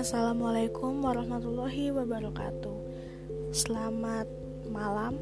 Assalamualaikum 0.00 1.04
warahmatullahi 1.04 1.92
wabarakatuh. 1.92 2.76
Selamat 3.52 4.24
malam. 4.72 5.20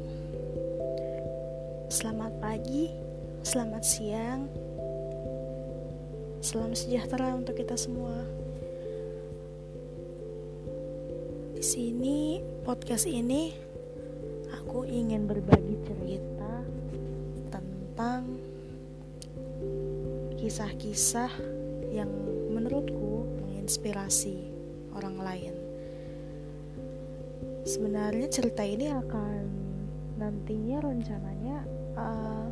Selamat 1.91 2.31
pagi. 2.39 2.87
Selamat 3.43 3.83
siang. 3.83 4.47
Salam 6.39 6.71
sejahtera 6.71 7.35
untuk 7.35 7.59
kita 7.59 7.75
semua. 7.75 8.23
Di 11.51 11.63
sini 11.63 12.39
podcast 12.63 13.11
ini 13.11 13.75
Aku 14.75 14.83
ingin 14.83 15.23
berbagi 15.23 15.79
cerita 15.87 16.34
Kisah-kisah 20.55 21.35
yang 21.91 22.07
menurutku 22.47 23.27
menginspirasi 23.43 24.39
orang 24.95 25.19
lain. 25.19 25.51
Sebenarnya 27.67 28.31
cerita 28.31 28.63
ini 28.63 28.87
akan 28.87 29.51
nantinya 30.15 30.79
rencananya 30.79 31.59
uh, 31.99 32.47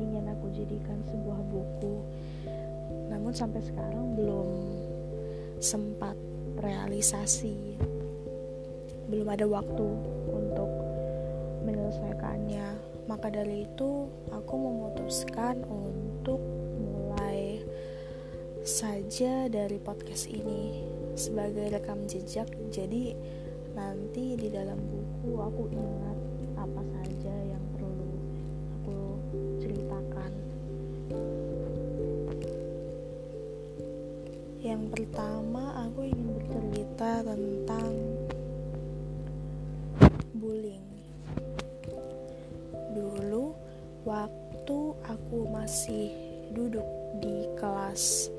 ingin 0.00 0.24
aku 0.24 0.56
jadikan 0.56 1.04
sebuah 1.04 1.36
buku. 1.52 2.00
Namun 3.12 3.36
sampai 3.36 3.60
sekarang 3.60 4.16
belum 4.16 4.48
sempat 5.60 6.16
realisasi. 6.64 7.76
Belum 9.12 9.28
ada 9.28 9.44
waktu 9.44 9.88
untuk 10.32 10.70
menyelesaikannya. 11.60 12.72
Maka 13.04 13.28
dari 13.28 13.68
itu 13.68 14.08
aku 14.32 14.54
memutuskan 14.56 15.60
untuk 15.68 16.57
saja 18.68 19.48
dari 19.48 19.80
podcast 19.80 20.28
ini 20.28 20.84
sebagai 21.16 21.72
rekam 21.72 22.04
jejak 22.04 22.52
jadi 22.68 23.16
nanti 23.72 24.36
di 24.36 24.52
dalam 24.52 24.76
buku 24.76 25.40
aku 25.40 25.72
ingat 25.72 26.18
apa 26.60 26.82
saja 26.84 27.32
yang 27.48 27.64
perlu 27.72 28.12
aku 28.76 29.00
ceritakan. 29.64 30.32
Yang 34.60 34.82
pertama 34.92 35.88
aku 35.88 36.04
ingin 36.04 36.28
bercerita 36.36 37.24
tentang 37.24 37.92
bullying. 40.36 40.84
Dulu 42.92 43.56
waktu 44.04 44.78
aku 45.08 45.38
masih 45.56 46.12
duduk 46.52 46.84
di 47.24 47.48
kelas 47.56 48.36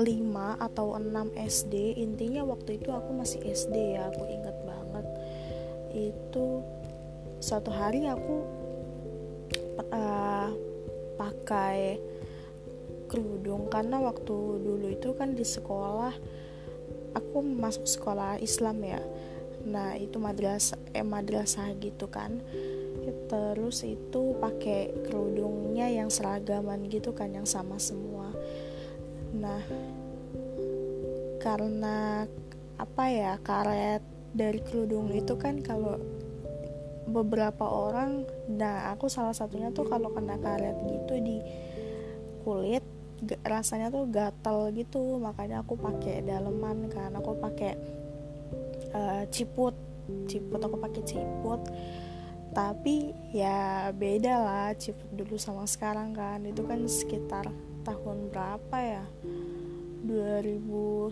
5 0.00 0.56
atau 0.56 0.96
6 0.96 1.36
SD 1.36 2.00
intinya 2.00 2.40
waktu 2.48 2.80
itu 2.80 2.88
aku 2.88 3.12
masih 3.12 3.44
SD 3.44 4.00
ya 4.00 4.08
aku 4.08 4.24
inget 4.26 4.56
banget. 4.64 5.06
Itu 5.92 6.64
suatu 7.40 7.68
hari 7.68 8.08
aku 8.08 8.36
uh, 9.92 10.48
pakai 11.20 12.00
kerudung 13.10 13.68
karena 13.68 14.00
waktu 14.00 14.36
dulu 14.62 14.86
itu 14.88 15.12
kan 15.18 15.34
di 15.34 15.42
sekolah 15.44 16.14
aku 17.12 17.36
masuk 17.42 17.84
sekolah 17.84 18.40
Islam 18.40 18.80
ya. 18.80 19.02
Nah 19.66 19.98
itu 20.00 20.16
madrasah 20.16 20.80
eh 20.96 21.04
madrasah 21.04 21.76
gitu 21.76 22.08
kan. 22.08 22.40
Terus 23.30 23.86
itu 23.86 24.34
pakai 24.38 24.90
kerudungnya 25.06 25.86
yang 25.86 26.10
seragaman 26.10 26.90
gitu 26.90 27.14
kan 27.14 27.30
yang 27.30 27.46
sama 27.46 27.78
semua 27.78 28.09
karena 31.40 32.24
apa 32.76 33.04
ya 33.08 33.36
karet 33.40 34.04
dari 34.36 34.60
kerudung 34.62 35.10
itu 35.10 35.34
kan 35.36 35.60
kalau 35.64 35.98
beberapa 37.10 37.66
orang 37.66 38.22
nah 38.46 38.94
aku 38.94 39.10
salah 39.10 39.34
satunya 39.34 39.74
tuh 39.74 39.88
kalau 39.88 40.14
kena 40.14 40.38
karet 40.38 40.76
gitu 40.86 41.14
di 41.18 41.38
kulit 42.46 42.84
rasanya 43.44 43.92
tuh 43.92 44.08
gatal 44.08 44.72
gitu. 44.72 45.20
Makanya 45.20 45.60
aku 45.64 45.76
pakai 45.76 46.24
daleman 46.24 46.88
kan 46.88 47.12
aku 47.12 47.36
pakai 47.36 47.76
uh, 48.96 49.24
ciput 49.28 49.76
ciput 50.26 50.60
aku 50.60 50.76
pakai 50.80 51.02
ciput. 51.04 51.60
Tapi 52.50 53.14
ya 53.30 53.94
beda 53.94 54.34
lah 54.42 54.68
ciput 54.74 55.06
dulu 55.14 55.36
sama 55.38 55.68
sekarang 55.68 56.16
kan. 56.16 56.42
Itu 56.48 56.64
kan 56.66 56.82
sekitar 56.88 57.46
tahun 57.84 58.32
berapa 58.32 58.76
ya 58.80 59.04
2009 60.04 61.10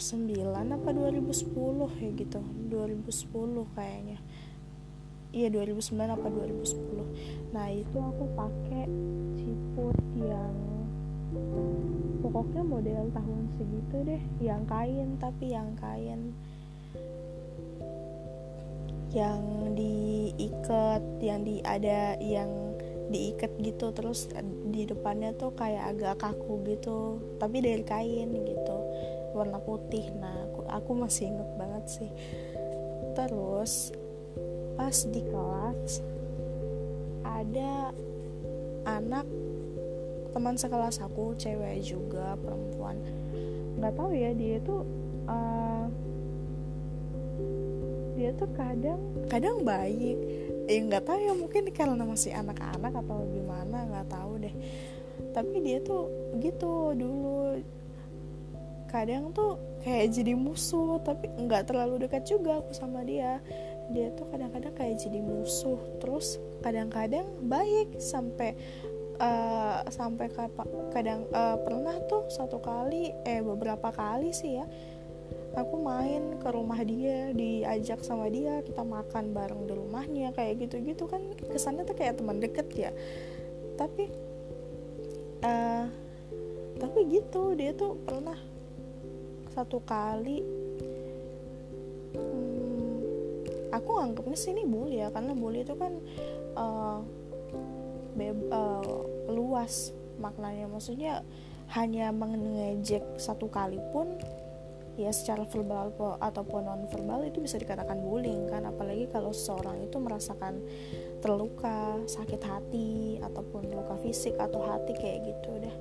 apa 0.53 0.89
2010 0.93 2.01
ya 2.01 2.11
gitu. 2.17 2.41
2010 2.69 3.77
kayaknya. 3.77 4.19
Iya 5.29 5.53
2009 5.53 6.09
apa 6.09 6.27
2010 6.33 7.53
nah 7.53 7.69
itu 7.69 7.97
aku 8.01 8.25
pakai 8.33 8.85
ciput 9.37 9.97
yang 10.17 10.57
pokoknya 12.25 12.63
model 12.65 13.05
tahun 13.13 13.43
segitu 13.61 13.97
deh 14.09 14.23
yang 14.41 14.65
kain 14.65 15.21
tapi 15.21 15.53
yang 15.53 15.69
kain 15.77 16.33
yang 19.13 19.41
diikat 19.77 21.01
yang 21.21 21.45
di 21.45 21.61
ada 21.65 22.17
yang 22.21 22.77
diikat 23.09 23.53
gitu 23.61 23.89
terus 23.97 24.29
di 24.69 24.85
depannya 24.85 25.33
tuh 25.37 25.53
kayak 25.57 25.97
agak 25.97 26.15
kaku 26.21 26.61
gitu 26.69 27.21
tapi 27.41 27.65
dari 27.65 27.85
kain 27.85 28.33
gitu 28.33 28.78
warna 29.39 29.63
putih. 29.63 30.11
Nah 30.19 30.51
aku, 30.51 30.61
aku 30.67 30.91
masih 30.99 31.31
inget 31.31 31.51
banget 31.55 31.85
sih. 31.87 32.11
Terus 33.15 33.95
pas 34.75 34.95
di 35.07 35.23
kelas 35.23 36.03
ada 37.23 37.95
anak 38.87 39.27
teman 40.35 40.55
sekelas 40.55 40.99
aku 41.03 41.35
cewek 41.39 41.83
juga 41.83 42.35
perempuan. 42.39 42.99
Nggak 43.79 43.95
tahu 43.95 44.11
ya 44.15 44.31
dia 44.35 44.59
tuh 44.63 44.83
uh, 45.31 45.87
dia 48.19 48.35
tuh 48.35 48.51
kadang 48.59 48.99
kadang 49.31 49.63
baik 49.63 50.19
ya 50.67 50.79
nggak 50.83 51.07
tahu 51.07 51.19
ya 51.23 51.33
mungkin 51.39 51.71
karena 51.71 52.03
masih 52.03 52.35
anak-anak 52.35 52.91
atau 52.91 53.23
gimana 53.31 53.87
nggak 53.87 54.09
tahu 54.11 54.43
deh. 54.43 54.55
Tapi 55.35 55.63
dia 55.63 55.79
tuh 55.83 56.07
gitu 56.39 56.95
dulu 56.95 57.59
kadang 58.89 59.31
tuh 59.37 59.61
kayak 59.85 60.11
jadi 60.17 60.33
musuh 60.35 60.99
tapi 61.05 61.29
nggak 61.29 61.71
terlalu 61.71 62.09
dekat 62.09 62.27
juga 62.27 62.59
aku 62.59 62.73
sama 62.75 63.05
dia. 63.05 63.39
Dia 63.89 64.13
tuh 64.13 64.29
kadang-kadang 64.29 64.75
kayak 64.77 65.01
jadi 65.01 65.21
musuh 65.25 65.81
terus 66.01 66.37
kadang-kadang 66.61 67.25
baik 67.49 67.97
sampai 67.97 68.53
uh, 69.17 69.81
sampai 69.89 70.29
kadang 70.93 71.25
uh, 71.33 71.57
pernah 71.61 71.97
tuh 72.09 72.29
satu 72.29 72.61
kali 72.61 73.13
eh 73.25 73.41
beberapa 73.41 73.89
kali 73.89 74.33
sih 74.33 74.61
ya 74.61 74.67
aku 75.57 75.81
main 75.81 76.39
ke 76.39 76.49
rumah 76.53 76.81
dia 76.85 77.33
diajak 77.35 78.05
sama 78.05 78.31
dia 78.31 78.63
kita 78.63 78.85
makan 78.85 79.35
bareng 79.35 79.67
di 79.67 79.75
rumahnya 79.75 80.31
kayak 80.37 80.69
gitu-gitu 80.69 81.09
kan 81.11 81.21
kesannya 81.51 81.83
tuh 81.89 81.97
kayak 81.97 82.21
teman 82.21 82.39
deket 82.39 82.69
ya. 82.77 82.91
Tapi 83.75 84.05
uh, 85.43 85.85
tapi 86.79 86.99
gitu 87.11 87.59
dia 87.59 87.75
tuh 87.75 87.99
pernah 88.07 88.39
satu 89.59 89.83
kali 89.83 90.39
hmm, 92.15 92.97
aku 93.75 93.91
anggapnya 93.99 94.39
sih 94.39 94.55
ini 94.55 94.63
bully 94.63 95.03
ya 95.03 95.11
karena 95.11 95.35
bully 95.35 95.67
itu 95.67 95.75
kan 95.75 95.99
uh, 96.55 97.03
uh, 98.51 99.01
luas 99.31 99.93
maknanya. 100.19 100.67
Maksudnya 100.67 101.23
hanya 101.79 102.11
mengejek 102.11 103.05
satu 103.21 103.47
kali 103.49 103.79
pun 103.95 104.19
ya 104.99 105.15
secara 105.15 105.47
verbal 105.47 105.95
ataupun 106.19 106.67
non 106.67 106.83
verbal 106.91 107.23
itu 107.23 107.39
bisa 107.39 107.61
dikatakan 107.61 108.03
bullying 108.03 108.51
kan. 108.51 108.67
Apalagi 108.67 109.07
kalau 109.13 109.31
seseorang 109.31 109.87
itu 109.87 109.97
merasakan 110.03 110.59
terluka 111.23 112.03
sakit 112.07 112.43
hati 112.43 113.23
ataupun 113.23 113.71
luka 113.71 113.95
fisik 114.03 114.35
atau 114.39 114.65
hati 114.67 114.93
kayak 114.99 115.23
gitu 115.29 115.51
deh. 115.63 115.77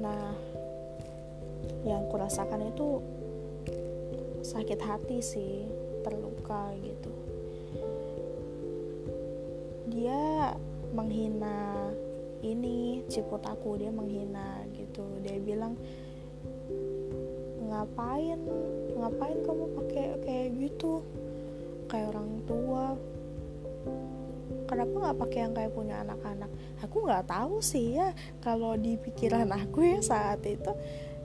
Nah 0.00 0.32
yang 1.82 2.06
kurasakan 2.10 2.70
itu 2.70 3.02
sakit 4.42 4.80
hati 4.82 5.18
sih 5.22 5.66
terluka 6.02 6.74
gitu. 6.82 7.12
Dia 9.92 10.54
menghina 10.92 11.90
ini 12.42 13.06
ciput 13.06 13.42
aku 13.46 13.78
dia 13.78 13.94
menghina 13.94 14.66
gitu. 14.74 15.06
Dia 15.22 15.38
bilang 15.38 15.78
ngapain? 17.70 18.38
Ngapain 18.98 19.38
kamu 19.46 19.64
pakai 19.78 20.06
kayak 20.26 20.48
gitu? 20.58 21.00
Kayak 21.86 22.18
orang 22.18 22.30
tua. 22.44 22.86
Kenapa 24.66 24.94
nggak 24.96 25.18
pakai 25.20 25.38
yang 25.44 25.54
kayak 25.54 25.72
punya 25.76 25.96
anak-anak? 26.00 26.50
Aku 26.82 27.04
nggak 27.04 27.28
tahu 27.28 27.60
sih 27.62 28.00
ya 28.00 28.10
kalau 28.40 28.74
di 28.74 28.96
pikiran 28.96 29.52
aku 29.52 29.84
ya 29.84 30.00
saat 30.00 30.42
itu 30.48 30.72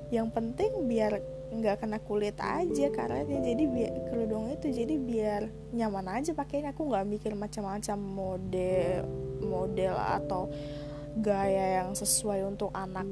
yang 0.07 0.31
penting 0.31 0.87
biar 0.87 1.19
nggak 1.47 1.79
kena 1.79 1.99
kulit 2.03 2.35
aja 2.43 2.91
karena 2.91 3.23
jadi 3.23 3.63
biar 3.71 3.91
kerudung 4.11 4.51
itu 4.51 4.67
jadi 4.67 4.95
biar 4.99 5.41
nyaman 5.71 6.19
aja 6.19 6.35
pakainya. 6.35 6.75
Aku 6.75 6.87
nggak 6.87 7.07
mikir 7.07 7.31
macam-macam 7.35 7.97
model 7.97 9.07
model 9.43 9.95
atau 9.95 10.51
gaya 11.17 11.81
yang 11.81 11.95
sesuai 11.95 12.45
untuk 12.45 12.71
anak 12.75 13.07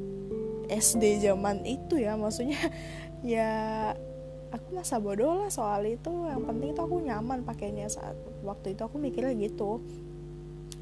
SD 0.67 1.23
zaman 1.23 1.63
itu 1.63 1.99
ya. 1.99 2.19
Maksudnya 2.19 2.59
ya 3.23 3.51
aku 4.51 4.67
masa 4.75 4.99
bodoh 4.99 5.47
lah 5.47 5.51
soal 5.51 5.87
itu. 5.87 6.11
Yang 6.27 6.43
penting 6.43 6.69
itu 6.75 6.81
aku 6.83 6.95
nyaman 7.03 7.47
pakainya. 7.47 7.87
Saat 7.87 8.19
waktu 8.43 8.75
itu 8.75 8.83
aku 8.83 8.99
mikirnya 8.99 9.31
gitu. 9.35 9.79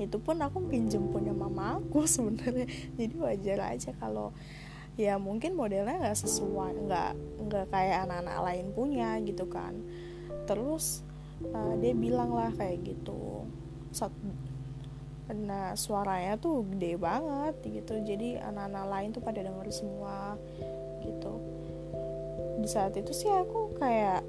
Itu 0.01 0.17
pun 0.17 0.41
aku 0.41 0.57
pinjem 0.73 1.05
punya 1.13 1.37
mama 1.37 1.77
aku 1.77 2.05
sebenarnya. 2.17 2.65
Jadi 2.97 3.13
wajar 3.17 3.77
aja 3.77 3.93
kalau 4.01 4.33
ya 4.93 5.17
mungkin 5.17 5.57
modelnya 5.57 5.97
nggak 5.97 6.19
sesuai 6.21 6.85
nggak 6.85 7.11
nggak 7.49 7.65
kayak 7.73 8.05
anak-anak 8.05 8.37
lain 8.45 8.67
punya 8.73 9.17
gitu 9.25 9.49
kan. 9.49 9.73
Terus 10.45 11.01
uh, 11.49 11.73
dia 11.81 11.97
bilang 11.97 12.33
lah 12.33 12.53
kayak 12.53 12.85
gitu. 12.85 13.47
Sat, 13.89 14.13
nah 15.33 15.73
suaranya 15.73 16.37
tuh 16.37 16.61
gede 16.75 16.97
banget 17.01 17.55
gitu. 17.65 17.97
Jadi 18.05 18.37
anak-anak 18.37 18.85
lain 18.89 19.09
tuh 19.13 19.23
pada 19.25 19.41
denger 19.41 19.67
semua 19.73 20.37
gitu. 21.01 21.33
Di 22.61 22.69
saat 22.69 22.93
itu 22.93 23.11
sih 23.11 23.29
aku 23.33 23.73
kayak 23.81 24.21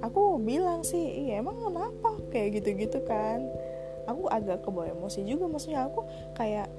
aku 0.00 0.40
bilang 0.40 0.80
sih 0.80 1.28
iya 1.28 1.44
emang 1.44 1.60
kenapa? 1.60 2.16
Kayak 2.32 2.62
gitu-gitu 2.62 3.04
kan. 3.04 3.44
Aku 4.06 4.30
agak 4.30 4.62
kebawa 4.62 4.94
emosi 4.94 5.26
juga 5.26 5.50
maksudnya 5.50 5.90
aku 5.90 6.06
kayak 6.38 6.70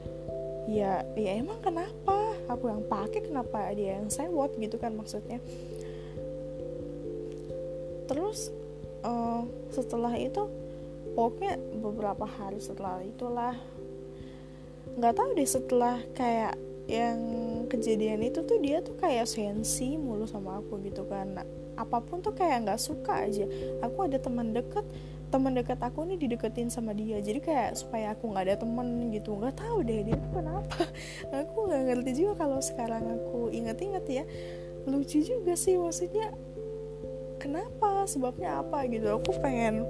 ya 0.68 1.03
ya 1.15 1.31
emang 1.39 1.60
kenapa 1.63 2.26
aku 2.47 2.71
yang 2.71 2.83
pakai 2.88 3.23
kenapa 3.27 3.71
dia 3.75 3.99
yang 3.99 4.09
sewot 4.11 4.55
gitu 4.57 4.79
kan 4.79 4.95
maksudnya. 4.95 5.44
Terus 8.07 8.49
uh, 9.03 9.44
setelah 9.71 10.15
itu 10.15 10.47
pokoknya 11.13 11.59
beberapa 11.83 12.23
hari 12.23 12.63
setelah 12.63 13.03
itulah 13.03 13.55
nggak 14.97 15.13
tahu 15.13 15.29
deh 15.38 15.49
setelah 15.49 16.01
kayak 16.15 16.55
yang 16.88 17.19
kejadian 17.67 18.23
itu 18.23 18.39
tuh 18.47 18.57
dia 18.63 18.79
tuh 18.79 18.95
kayak 18.95 19.27
sensi 19.27 20.00
mulu 20.00 20.23
sama 20.23 20.63
aku 20.63 20.79
gitu 20.88 21.03
kan. 21.05 21.43
Apa 21.77 22.00
pun 22.01 22.23
tuh 22.23 22.33
kayak 22.33 22.63
nggak 22.63 22.81
suka 22.81 23.27
aja. 23.27 23.45
Aku 23.83 24.07
ada 24.07 24.17
teman 24.17 24.55
deket 24.55 24.88
teman 25.27 25.51
dekat 25.51 25.79
aku 25.83 26.07
nih 26.07 26.15
dideketin 26.15 26.71
sama 26.71 26.95
dia. 26.95 27.19
Jadi 27.19 27.44
kayak 27.44 27.75
supaya 27.75 28.15
aku 28.15 28.31
nggak 28.31 28.45
ada 28.47 28.56
temen 28.63 29.12
gitu. 29.12 29.35
Nggak 29.35 29.59
tahu 29.59 29.83
deh 29.83 30.07
dia 30.07 30.18
kenapa. 30.31 30.88
Aku 31.44 31.68
nggak 31.68 31.83
ngerti 31.91 32.12
juga 32.24 32.33
kalau 32.47 32.59
sekarang 32.63 33.03
aku 33.12 33.51
inget-inget 33.51 34.06
ya. 34.07 34.24
Lucu 34.88 35.19
juga 35.19 35.59
sih 35.59 35.75
maksudnya 35.75 36.31
kenapa 37.44 38.07
sebabnya 38.07 38.63
apa 38.63 38.88
gitu. 38.88 39.19
Aku 39.19 39.35
pengen 39.44 39.83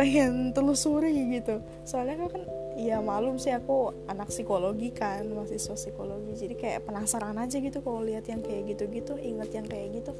pengen 0.00 0.56
telusuri 0.56 1.12
gitu. 1.38 1.60
Soalnya 1.84 2.28
kan 2.28 2.42
ya 2.78 3.02
malum 3.02 3.36
sih 3.36 3.50
aku 3.52 3.90
anak 4.08 4.32
psikologi 4.32 4.96
kan 4.96 5.28
mahasiswa 5.28 5.76
psikologi. 5.76 6.32
Jadi 6.34 6.54
kayak 6.56 6.88
penasaran 6.88 7.36
aja 7.36 7.60
gitu 7.60 7.84
kalau 7.84 8.00
lihat 8.00 8.24
yang 8.32 8.40
kayak 8.40 8.72
gitu-gitu 8.72 9.20
inget 9.20 9.50
yang 9.52 9.66
kayak 9.68 10.00
gitu. 10.00 10.12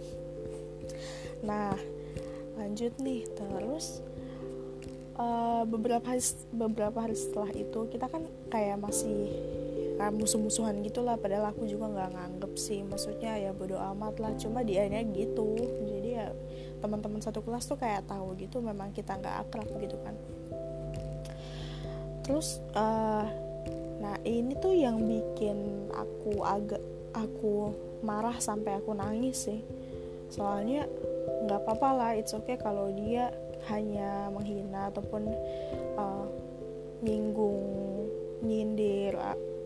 Nah 1.43 1.73
lanjut 2.59 2.93
nih 2.99 3.23
terus 3.39 4.03
uh, 5.19 5.63
beberapa 5.67 6.07
hari, 6.07 6.23
beberapa 6.55 6.99
hari 7.03 7.19
setelah 7.19 7.51
itu 7.53 7.91
kita 7.91 8.07
kan 8.07 8.25
kayak 8.49 8.79
masih 8.81 9.29
kayak 9.99 10.15
musuh-musuhan 10.15 10.79
gitulah 10.87 11.19
padahal 11.19 11.51
aku 11.51 11.67
juga 11.67 11.91
nggak 11.91 12.11
nganggep 12.15 12.53
sih. 12.55 12.87
Maksudnya 12.87 13.35
ya 13.37 13.51
bodo 13.51 13.77
amat 13.77 14.23
lah. 14.23 14.33
Cuma 14.39 14.63
dianya 14.63 15.03
gitu. 15.03 15.59
Jadi 15.85 16.09
ya 16.15 16.31
teman-teman 16.79 17.19
satu 17.19 17.43
kelas 17.43 17.67
tuh 17.67 17.77
kayak 17.77 18.07
tahu 18.07 18.39
gitu 18.39 18.63
memang 18.63 18.95
kita 18.95 19.19
nggak 19.19 19.37
akrab 19.47 19.69
gitu 19.83 19.99
kan. 20.07 20.15
Terus 22.23 22.63
uh, 22.79 23.27
nah 23.99 24.15
ini 24.23 24.55
tuh 24.63 24.79
yang 24.79 25.03
bikin 25.03 25.91
aku 25.91 26.47
agak 26.47 26.81
aku 27.11 27.75
marah 28.07 28.39
sampai 28.39 28.79
aku 28.79 28.95
nangis 28.95 29.51
sih. 29.51 29.61
Soalnya 30.31 30.87
nggak 31.43 31.67
apa-apa 31.67 31.89
lah. 31.91 32.11
It's 32.15 32.31
okay 32.31 32.55
kalau 32.55 32.95
dia 32.95 33.35
hanya 33.67 34.31
menghina 34.31 34.89
ataupun 34.95 35.27
uh, 35.99 36.27
nyinggung 37.03 37.59
nyindir 38.43 39.19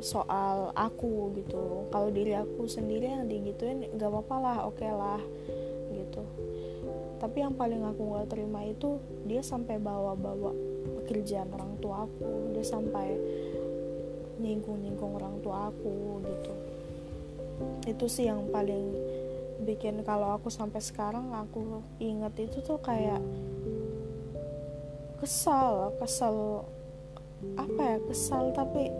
soal 0.03 0.73
aku 0.75 1.31
gitu. 1.39 1.87
Kalau 1.93 2.09
diri 2.11 2.35
aku 2.35 2.67
sendiri 2.67 3.06
yang 3.06 3.29
digituin 3.31 3.87
nggak 3.94 4.11
apa-apa 4.11 4.37
lah 4.41 4.56
oke 4.67 4.81
okay 4.81 4.91
lah 4.91 5.21
gitu. 5.93 6.25
Tapi 7.23 7.39
yang 7.39 7.55
paling 7.55 7.87
aku 7.87 8.03
nggak 8.03 8.29
terima 8.35 8.67
itu 8.67 8.99
dia 9.29 9.44
sampai 9.44 9.79
bawa-bawa 9.79 10.50
pekerjaan 11.03 11.53
orang 11.55 11.79
tua 11.79 12.05
aku. 12.11 12.56
Dia 12.56 12.65
sampai 12.67 13.15
nyinggung-nyinggung 14.43 15.12
orang 15.23 15.38
tua 15.38 15.71
aku 15.71 16.19
gitu. 16.27 16.53
Itu 17.87 18.11
sih 18.11 18.27
yang 18.27 18.50
paling 18.50 18.91
bikin 19.62 20.03
kalau 20.03 20.35
aku 20.35 20.50
sampai 20.50 20.83
sekarang 20.83 21.31
aku 21.31 21.87
inget 22.03 22.35
itu 22.50 22.59
tuh 22.67 22.83
kayak 22.83 23.23
kesal 25.23 25.95
kesal 26.03 26.67
apa 27.55 27.83
ya 27.95 27.99
kesal 28.11 28.51
tapi 28.51 28.91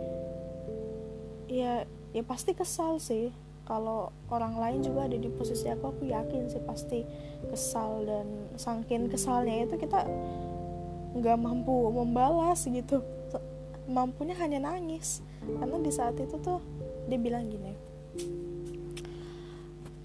ya 1.51 1.83
ya 2.15 2.23
pasti 2.23 2.55
kesal 2.55 3.03
sih. 3.03 3.35
Kalau 3.63 4.11
orang 4.27 4.59
lain 4.59 4.79
juga 4.83 5.07
ada 5.07 5.15
di 5.15 5.31
posisi 5.31 5.71
aku 5.71 5.95
aku 5.95 6.03
yakin 6.11 6.51
sih 6.51 6.59
pasti 6.67 7.07
kesal 7.47 8.03
dan 8.03 8.27
sangkin 8.59 9.07
kesalnya 9.07 9.63
itu 9.63 9.79
kita 9.79 10.03
nggak 11.15 11.37
mampu 11.39 11.71
membalas 11.91 12.67
gitu. 12.67 12.99
Mampunya 13.87 14.35
hanya 14.39 14.67
nangis 14.67 15.23
karena 15.43 15.79
di 15.79 15.91
saat 15.91 16.15
itu 16.19 16.35
tuh 16.39 16.59
dia 17.07 17.19
bilang 17.19 17.47
gini 17.51 17.75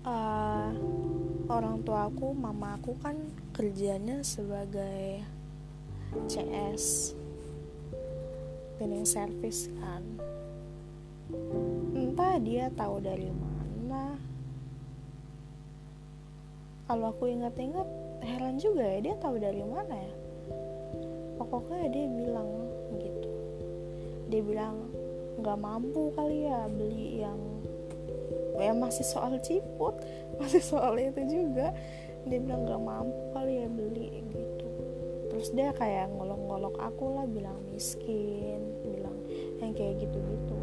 uh, 0.09 0.70
orang 1.49 1.85
tua 1.85 2.09
aku 2.09 2.32
mama 2.35 2.76
aku 2.76 2.97
kan 2.99 3.17
kerjanya 3.55 4.25
sebagai 4.25 5.23
CS 6.28 7.12
cleaning 8.78 9.05
service 9.05 9.66
kan. 9.82 10.00
Entah 11.93 12.38
dia 12.38 12.70
tahu 12.72 13.02
dari 13.02 13.29
mana. 13.29 14.15
Kalau 16.88 17.12
aku 17.12 17.29
ingat-ingat 17.29 17.84
heran 18.24 18.56
juga 18.56 18.81
ya 18.86 18.98
dia 19.03 19.15
tahu 19.20 19.36
dari 19.36 19.60
mana 19.67 19.93
ya? 19.93 20.15
Pokoknya 21.36 21.91
dia 21.91 22.06
bilang 22.06 22.48
gitu. 22.96 23.31
Dia 24.31 24.41
bilang 24.46 24.88
nggak 25.43 25.58
mampu 25.58 26.15
kali 26.15 26.48
ya 26.48 26.70
beli 26.70 27.22
yang 27.22 27.41
ya 28.58 28.74
masih 28.74 29.06
soal 29.06 29.38
ciput 29.43 29.98
masih 30.41 30.62
soal 30.62 30.96
itu 30.96 31.20
juga. 31.27 31.74
Dia 32.24 32.38
bilang 32.41 32.62
nggak 32.65 32.82
mampu 32.82 33.20
kali 33.34 33.53
ya 33.58 33.69
beli 33.69 34.28
terus 35.38 35.54
dia 35.54 35.70
kayak 35.70 36.10
ngolok-ngolok 36.18 36.82
aku 36.82 37.14
lah 37.14 37.26
bilang 37.30 37.62
miskin 37.70 38.58
bilang 38.82 39.14
yang 39.62 39.70
kayak 39.70 40.02
gitu-gitu. 40.02 40.58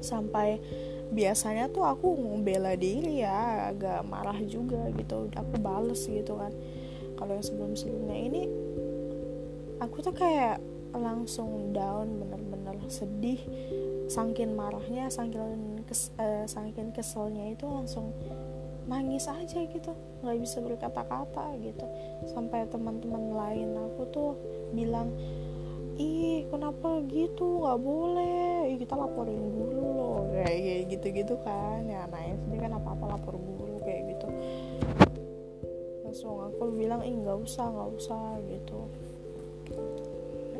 Sampai 0.00 0.56
biasanya 1.12 1.68
tuh 1.68 1.84
aku 1.84 2.16
bela 2.40 2.72
diri 2.80 3.20
ya 3.20 3.68
agak 3.68 4.08
marah 4.08 4.40
juga 4.48 4.88
gitu. 4.96 5.28
Aku 5.36 5.60
bales 5.60 6.08
gitu 6.08 6.40
kan. 6.40 6.48
Kalau 7.20 7.36
yang 7.36 7.44
sebelum-sebelumnya 7.44 8.16
ini 8.16 8.42
aku 9.84 10.00
tuh 10.00 10.16
kayak 10.16 10.64
langsung 10.96 11.76
down 11.76 12.24
bener-bener 12.24 12.80
sedih. 12.88 13.44
Sangkin 14.08 14.56
marahnya 14.56 15.12
sangkin 15.12 15.84
kes, 15.84 16.08
uh, 16.16 16.48
sangkin 16.48 16.88
keselnya 16.96 17.52
itu 17.52 17.68
langsung 17.68 18.16
nangis 18.88 19.28
aja 19.28 19.60
gitu. 19.68 19.92
Nggak 20.24 20.38
bisa 20.40 20.58
berkata-kata 20.64 21.54
gitu. 21.60 21.84
Sampai 22.32 22.64
teman-teman 22.66 23.36
lain 23.36 23.76
aku 23.76 24.02
tuh 24.08 24.30
bilang 24.72 25.12
ih 26.00 26.48
kenapa 26.48 27.04
gitu? 27.06 27.62
Nggak 27.62 27.78
boleh. 27.84 28.72
Ih, 28.72 28.78
kita 28.80 28.96
laporin 28.96 29.52
guru 29.52 29.86
loh. 29.92 30.18
Kayak 30.32 30.88
gitu-gitu 30.96 31.36
kan. 31.44 31.84
Ya 31.84 32.08
nah 32.08 32.22
SD 32.24 32.56
kan 32.56 32.72
apa-apa 32.74 33.04
lapor 33.14 33.36
guru 33.36 33.76
kayak 33.84 34.16
gitu. 34.16 34.26
Langsung 36.08 36.48
aku 36.48 36.72
bilang 36.72 37.04
ih 37.04 37.12
nggak 37.12 37.38
usah 37.44 37.68
nggak 37.68 37.90
usah 37.92 38.40
gitu. 38.48 38.80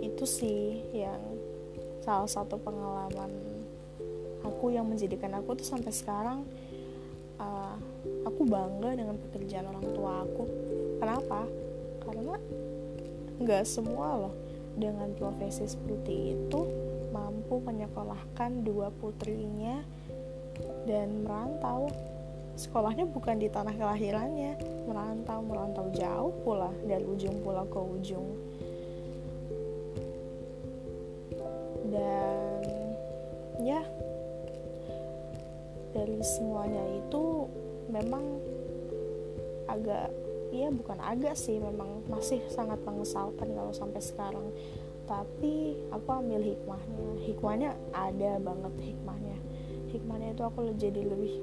Itu 0.05 0.29
sih 0.29 0.85
yang 0.93 1.19
salah 2.05 2.29
satu 2.29 2.61
pengalaman 2.61 3.33
aku 4.41 4.73
yang 4.73 4.87
menjadikan 4.89 5.37
aku 5.37 5.59
tuh 5.59 5.67
sampai 5.67 5.93
sekarang 5.93 6.47
uh, 7.37 7.77
aku 8.27 8.43
bangga 8.45 8.95
dengan 8.95 9.17
pekerjaan 9.17 9.67
orang 9.71 9.87
tua 9.95 10.13
aku. 10.23 10.45
Kenapa? 10.99 11.47
Karena 12.05 12.37
nggak 13.39 13.65
semua 13.65 14.19
loh 14.19 14.35
dengan 14.79 15.11
profesi 15.15 15.67
seperti 15.67 16.39
itu 16.39 16.61
mampu 17.11 17.59
menyekolahkan 17.63 18.63
dua 18.63 18.93
putrinya 18.95 19.83
dan 20.87 21.25
merantau. 21.25 21.91
Sekolahnya 22.59 23.07
bukan 23.07 23.39
di 23.39 23.47
tanah 23.47 23.71
kelahirannya 23.71 24.59
merantau 24.91 25.39
merantau 25.47 25.87
jauh 25.95 26.35
pula 26.43 26.75
dari 26.83 27.07
ujung 27.07 27.39
pulau 27.47 27.63
ke 27.71 27.79
ujung. 27.79 28.27
Dan 31.89 32.63
ya 33.63 33.81
dari 35.95 36.19
semuanya 36.21 36.83
itu 36.99 37.47
memang 37.89 38.25
agak 39.69 40.13
ya 40.49 40.73
bukan 40.73 40.97
agak 41.05 41.37
sih 41.37 41.61
memang 41.61 42.01
masih 42.09 42.41
sangat 42.49 42.81
mengesalkan 42.85 43.53
kalau 43.53 43.73
sampai 43.73 44.01
sekarang. 44.01 44.49
Tapi 45.09 45.77
aku 45.89 46.09
ambil 46.13 46.41
hikmahnya. 46.45 47.09
Hikmahnya 47.25 47.71
ada 47.97 48.37
banget 48.41 48.75
hikmahnya. 48.93 49.37
Hikmahnya 49.89 50.37
itu 50.37 50.43
aku 50.45 50.69
jadi 50.77 51.01
lebih 51.01 51.41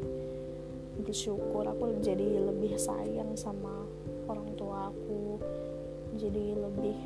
bersyukur 0.96 1.68
aku 1.68 2.00
jadi 2.00 2.40
lebih 2.46 2.80
sayang 2.80 3.36
sama 3.36 3.84
orang 4.32 4.48
tua 4.56 4.94
aku 4.94 5.42
jadi 6.16 6.56
lebih 6.56 6.98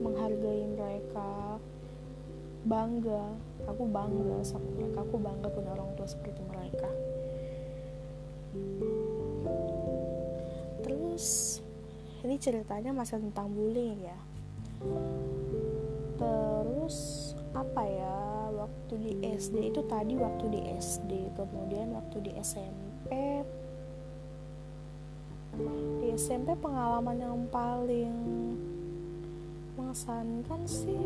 menghargai 0.00 0.64
mereka 0.64 1.60
bangga. 2.64 3.36
Aku 3.68 3.84
bangga 3.84 4.40
sama 4.42 4.64
mereka 4.80 5.04
aku 5.04 5.20
bangga 5.20 5.48
punya 5.52 5.76
orang 5.76 5.92
tua 5.94 6.08
seperti 6.08 6.40
mereka 6.48 6.88
terus 10.82 11.60
ini 12.20 12.36
ceritanya 12.36 12.92
masih 12.92 13.16
tentang 13.16 13.48
bullying 13.48 13.96
ya. 14.04 14.18
Terus 16.20 16.96
apa 17.56 17.82
ya 17.84 18.18
waktu 18.52 18.94
di 19.00 19.12
SD 19.24 19.72
itu 19.72 19.80
tadi 19.88 20.14
waktu 20.20 20.44
di 20.52 20.60
SD 20.76 21.32
kemudian 21.32 21.96
waktu 21.96 22.16
di 22.20 22.32
SMP 22.38 23.10
di 26.00 26.08
SMP 26.14 26.54
pengalaman 26.60 27.18
yang 27.18 27.40
paling 27.50 28.14
mengesankan 29.74 30.60
sih 30.68 31.04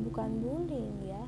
bukan 0.00 0.30
bullying 0.40 0.96
ya. 1.04 1.24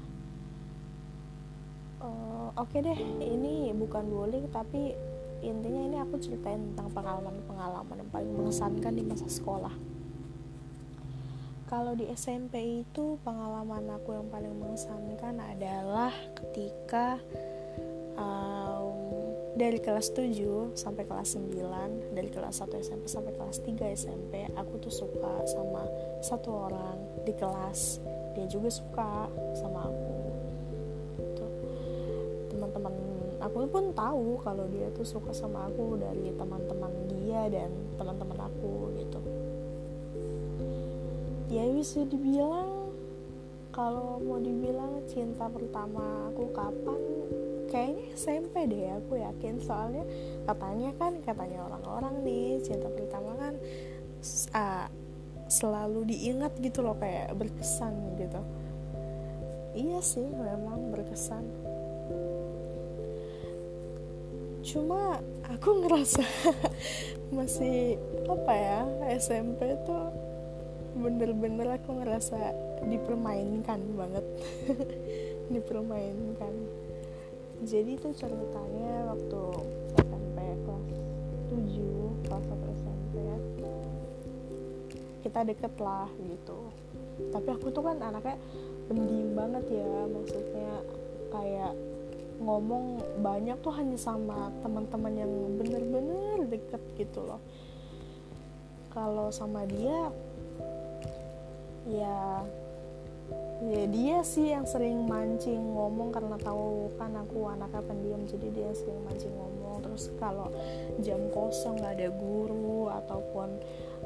Uh, 1.98 2.54
oke 2.56 2.72
okay 2.72 2.80
deh 2.82 3.00
ini 3.20 3.74
bukan 3.76 4.06
bullying 4.08 4.46
tapi 4.48 4.96
intinya 5.42 5.82
ini 5.84 5.96
aku 6.02 6.18
ceritain 6.18 6.72
tentang 6.72 6.90
pengalaman-pengalaman 6.94 8.02
yang 8.02 8.10
paling 8.10 8.32
mengesankan 8.34 8.92
di 8.94 9.04
masa 9.06 9.26
sekolah. 9.30 9.74
Kalau 11.68 11.92
di 11.92 12.08
SMP 12.08 12.80
itu 12.80 13.20
pengalaman 13.20 13.92
aku 13.92 14.16
yang 14.16 14.32
paling 14.32 14.56
mengesankan 14.56 15.36
adalah 15.36 16.08
ketika 16.32 17.20
um, 18.16 18.96
dari 19.52 19.76
kelas 19.76 20.16
7 20.16 20.72
sampai 20.72 21.04
kelas 21.04 21.36
9 21.36 22.16
dari 22.16 22.30
kelas 22.32 22.64
1 22.64 22.72
SMP 22.78 23.04
sampai 23.04 23.36
kelas 23.36 23.60
3 23.60 23.84
SMP 24.00 24.48
aku 24.56 24.80
tuh 24.80 24.88
suka 24.88 25.44
sama 25.44 25.84
satu 26.24 26.72
orang 26.72 26.96
di 27.28 27.36
kelas. 27.36 28.00
Dia 28.32 28.48
juga 28.48 28.72
suka 28.72 29.28
sama 29.52 29.92
aku 29.92 30.17
aku 33.58 33.74
pun 33.74 33.90
tahu 33.90 34.38
kalau 34.46 34.70
dia 34.70 34.86
tuh 34.94 35.02
suka 35.02 35.34
sama 35.34 35.66
aku 35.66 35.98
dari 35.98 36.30
teman-teman 36.30 36.94
dia 37.10 37.50
dan 37.50 37.74
teman-teman 37.98 38.46
aku 38.46 38.94
gitu. 38.94 39.18
Ya 41.50 41.66
bisa 41.66 42.06
dibilang 42.06 42.94
kalau 43.74 44.22
mau 44.22 44.38
dibilang 44.38 45.02
cinta 45.10 45.50
pertama 45.50 46.30
aku 46.30 46.54
kapan 46.54 47.02
kayaknya 47.66 48.06
SMP 48.14 48.54
deh 48.70 48.94
aku 48.94 49.18
yakin. 49.18 49.58
Soalnya 49.58 50.06
katanya 50.46 50.94
kan 50.94 51.18
katanya 51.26 51.66
orang-orang 51.66 52.14
nih 52.22 52.62
cinta 52.62 52.86
pertama 52.94 53.34
kan 53.42 53.54
uh, 54.54 54.86
selalu 55.50 56.14
diingat 56.14 56.54
gitu 56.62 56.86
loh 56.86 56.94
kayak 56.94 57.34
berkesan 57.34 58.22
gitu. 58.22 58.38
Iya 59.74 59.98
sih 59.98 60.30
memang 60.30 60.94
berkesan 60.94 61.67
cuma 64.68 65.16
aku 65.48 65.80
ngerasa 65.80 66.20
masih 67.36 67.96
apa 68.28 68.52
ya 68.52 68.80
SMP 69.16 69.64
tuh 69.88 70.12
bener-bener 70.92 71.80
aku 71.80 72.04
ngerasa 72.04 72.52
dipermainkan 72.84 73.80
banget. 73.96 74.26
Dipermainkan. 75.54 76.52
Jadi 77.64 77.96
itu 77.96 78.08
ceritanya 78.12 79.08
waktu 79.16 79.42
SMP 79.96 80.38
kelas 80.62 80.88
7 81.48 82.26
kelas 82.28 82.44
1 82.44 82.76
SMP 82.76 83.14
kita 85.24 85.40
deket 85.48 85.74
lah 85.80 86.12
gitu. 86.20 86.58
Tapi 87.32 87.48
aku 87.56 87.72
tuh 87.72 87.82
kan 87.88 87.98
anaknya 88.04 88.36
pendiam 88.86 89.32
banget 89.32 89.64
ya 89.80 89.92
maksudnya 90.12 90.72
kayak 91.28 91.72
ngomong 92.38 93.02
banyak 93.18 93.58
tuh 93.58 93.74
hanya 93.74 93.98
sama 93.98 94.54
teman-teman 94.62 95.14
yang 95.14 95.32
bener-bener 95.58 96.46
deket 96.46 96.82
gitu 96.94 97.26
loh. 97.26 97.42
Kalau 98.94 99.30
sama 99.34 99.66
dia 99.66 100.10
ya 101.88 102.42
ya 103.58 103.82
dia 103.90 104.22
sih 104.22 104.54
yang 104.54 104.64
sering 104.64 105.04
mancing 105.04 105.58
ngomong 105.74 106.14
karena 106.14 106.38
tahu 106.38 106.94
kan 106.94 107.10
aku 107.18 107.50
anaknya 107.50 107.82
pendiam 107.84 108.22
jadi 108.24 108.48
dia 108.54 108.70
sering 108.70 109.02
mancing 109.02 109.34
ngomong. 109.34 109.82
Terus 109.82 110.14
kalau 110.22 110.48
jam 111.02 111.18
kosong 111.34 111.82
nggak 111.82 111.94
ada 111.98 112.08
guru 112.14 112.86
ataupun 112.90 113.58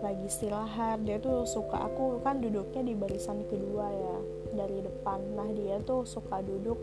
lagi 0.03 0.27
istirahat 0.27 1.05
dia 1.07 1.21
tuh 1.23 1.47
suka 1.47 1.87
aku 1.87 2.19
kan 2.27 2.43
duduknya 2.43 2.83
di 2.83 2.95
barisan 2.97 3.45
kedua 3.47 3.87
ya 3.93 4.17
dari 4.57 4.81
depan. 4.81 5.21
Nah 5.37 5.49
dia 5.53 5.79
tuh 5.85 6.09
suka 6.09 6.41
duduk 6.41 6.81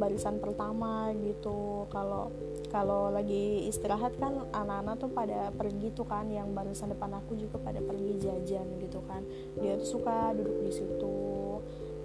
barisan 0.00 0.40
pertama 0.40 1.12
gitu. 1.20 1.84
Kalau 1.92 2.32
kalau 2.72 3.12
lagi 3.12 3.68
istirahat 3.68 4.16
kan 4.16 4.48
anak-anak 4.48 4.96
tuh 4.96 5.10
pada 5.12 5.52
pergi 5.52 5.92
tuh 5.92 6.08
kan 6.08 6.24
yang 6.32 6.56
barisan 6.56 6.88
depan 6.88 7.12
aku 7.20 7.36
juga 7.36 7.60
pada 7.60 7.84
pergi 7.84 8.16
jajan 8.16 8.80
gitu 8.80 9.04
kan. 9.04 9.20
Dia 9.60 9.76
tuh 9.76 10.00
suka 10.00 10.32
duduk 10.32 10.64
di 10.64 10.72
situ. 10.72 11.16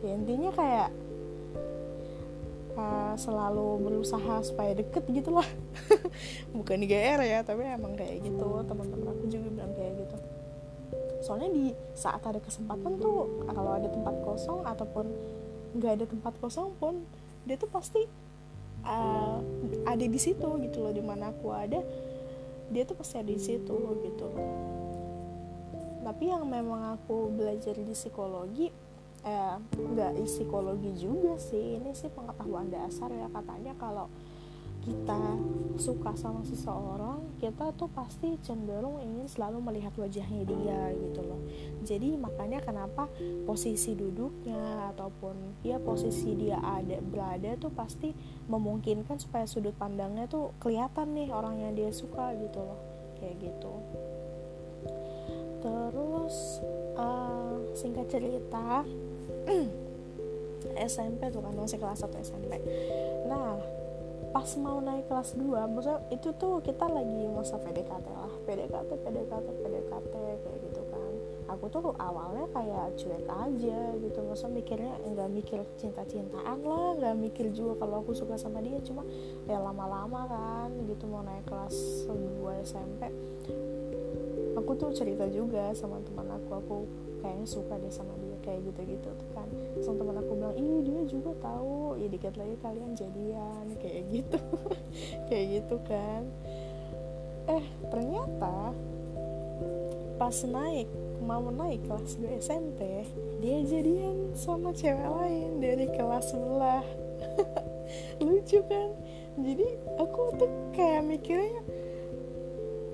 Ya 0.03 0.11
intinya 0.11 0.51
kayak 0.51 0.89
uh, 2.75 3.15
selalu 3.15 3.79
berusaha 3.87 4.43
supaya 4.43 4.75
deket 4.75 5.07
gitu 5.07 5.31
lah. 5.31 5.47
Bukan 6.57 6.83
di 6.83 6.91
GR 6.91 7.23
ya 7.23 7.39
tapi 7.47 7.63
emang 7.63 7.95
kayak 7.95 8.19
gitu. 8.19 8.61
Teman-teman 8.67 9.07
aku 9.15 9.25
juga 9.31 9.47
bilang 9.47 9.71
kayak 9.71 10.03
gitu. 10.03 10.17
Soalnya 11.23 11.49
di 11.49 11.65
saat 11.97 12.21
ada 12.21 12.37
kesempatan 12.37 13.01
tuh 13.01 13.47
kalau 13.49 13.71
ada 13.73 13.89
tempat 13.89 14.13
kosong 14.21 14.61
ataupun 14.61 15.05
nggak 15.75 15.91
ada 15.99 16.05
tempat 16.05 16.33
kosong 16.39 16.71
pun 16.77 17.01
dia 17.45 17.55
tuh 17.55 17.69
pasti 17.69 18.01
uh, 18.85 19.39
ada 19.85 20.05
di 20.05 20.19
situ 20.19 20.45
gitu 20.65 20.77
loh 20.81 20.93
di 20.93 21.01
mana 21.05 21.29
aku 21.29 21.53
ada 21.53 21.79
dia 22.73 22.83
tuh 22.83 22.97
pasti 22.97 23.21
ada 23.21 23.29
di 23.29 23.41
situ 23.41 23.75
gitu 24.01 24.25
loh. 24.25 24.49
Tapi 26.05 26.29
yang 26.29 26.45
memang 26.45 26.97
aku 26.97 27.33
belajar 27.33 27.77
di 27.77 27.93
psikologi 27.93 28.69
eh 29.25 29.57
nggak 29.73 30.21
psikologi 30.25 30.93
juga 30.97 31.37
sih. 31.37 31.81
Ini 31.81 31.93
sih 31.97 32.09
pengetahuan 32.13 32.69
dasar 32.69 33.09
ya 33.09 33.29
katanya 33.33 33.73
kalau 33.77 34.09
kita 34.85 35.41
suka 35.75 36.13
sama 36.13 36.45
seseorang 36.45 37.19
kita 37.41 37.73
tuh 37.75 37.91
pasti 37.91 38.37
cenderung 38.45 39.01
ingin 39.01 39.27
selalu 39.27 39.59
melihat 39.59 39.91
wajahnya 39.99 40.47
dia 40.47 40.93
gitu 40.95 41.19
loh. 41.25 41.41
Jadi 41.83 42.15
makanya 42.15 42.63
kenapa 42.63 43.11
posisi 43.43 43.91
duduknya 43.97 44.93
ataupun 44.95 45.65
ya 45.65 45.81
posisi 45.81 46.31
dia 46.37 46.61
ada 46.63 47.01
berada 47.03 47.57
tuh 47.59 47.73
pasti 47.75 48.15
memungkinkan 48.47 49.19
supaya 49.19 49.43
sudut 49.49 49.75
pandangnya 49.75 50.29
tuh 50.31 50.55
kelihatan 50.63 51.11
nih 51.11 51.33
orang 51.33 51.59
yang 51.59 51.73
dia 51.75 51.91
suka 51.91 52.31
gitu 52.39 52.63
loh. 52.63 52.79
Kayak 53.19 53.51
gitu. 53.51 53.73
Terus 55.59 56.35
uh, 56.95 57.57
singkat 57.75 58.07
cerita 58.07 58.85
SMP 60.73 61.29
tuh 61.29 61.45
kan 61.45 61.53
masih 61.53 61.77
kelas 61.77 62.03
1 62.03 62.25
SMP 62.25 62.57
nah 63.29 63.57
pas 64.35 64.51
mau 64.59 64.83
naik 64.83 65.07
kelas 65.07 65.39
2 65.39 65.47
maksudnya 65.71 66.03
itu 66.11 66.35
tuh 66.35 66.59
kita 66.59 66.91
lagi 66.91 67.23
masa 67.31 67.55
PDKT 67.55 68.07
lah. 68.11 68.33
PDKT 68.43 68.91
PDKT 68.99 69.47
PDKT 69.63 70.13
kayak 70.43 70.59
gitu 70.59 70.81
kan. 70.91 71.11
Aku 71.55 71.71
tuh 71.71 71.95
awalnya 71.95 72.43
kayak 72.51 72.99
cuek 72.99 73.23
aja 73.31 73.79
gitu. 73.95 74.19
Masa 74.27 74.51
mikirnya 74.51 74.99
nggak 75.07 75.29
mikir 75.31 75.63
cinta-cintaan 75.79 76.67
lah 76.67 76.99
nggak 76.99 77.15
mikir 77.15 77.47
juga 77.55 77.79
kalau 77.79 78.03
aku 78.03 78.11
suka 78.11 78.35
sama 78.35 78.59
dia. 78.59 78.75
Cuma 78.83 79.07
ya 79.47 79.55
lama-lama 79.55 80.27
kan 80.27 80.69
gitu 80.83 81.07
mau 81.07 81.23
naik 81.23 81.47
kelas 81.47 82.03
2 82.11 82.59
SMP 82.67 83.07
aku 84.55 84.71
tuh 84.79 84.89
cerita 84.95 85.27
juga 85.27 85.75
sama 85.75 85.99
teman 86.01 86.31
aku 86.31 86.49
aku 86.57 86.75
kayaknya 87.19 87.45
suka 87.45 87.75
deh 87.75 87.91
sama 87.91 88.15
dia 88.17 88.24
kayak 88.45 88.61
gitu-gitu 88.71 89.09
tuh 89.09 89.29
kan. 89.33 89.49
Terus 89.49 89.89
teman 89.89 90.15
aku 90.21 90.31
bilang 90.37 90.55
ih 90.55 90.79
dia 90.85 91.01
juga 91.09 91.31
tahu. 91.41 91.97
Ya 91.97 92.07
dikit 92.07 92.37
lagi 92.37 92.55
kalian 92.61 92.91
jadian 92.93 93.65
kayak 93.81 94.03
gitu. 94.13 94.39
Kayak 95.27 95.45
gitu 95.59 95.75
kan. 95.83 96.21
Eh 97.49 97.65
ternyata 97.91 98.71
pas 100.15 100.37
naik 100.47 100.87
mau 101.19 101.51
naik 101.51 101.83
kelas 101.89 102.15
2 102.21 102.39
SMP 102.39 103.03
dia 103.43 103.59
jadian 103.67 104.31
sama 104.37 104.71
cewek 104.71 105.09
lain 105.09 105.59
dari 105.59 105.89
kelas 105.91 106.31
sebelah. 106.31 106.85
Lucu 108.23 108.61
kan? 108.65 108.89
Jadi 109.35 109.67
aku 109.99 110.21
tuh 110.39 110.51
kayak 110.71 111.03
mikirnya 111.03 111.59